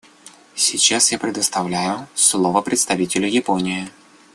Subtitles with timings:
[0.55, 3.87] Сейчас я предоставляю слово представителю Японии.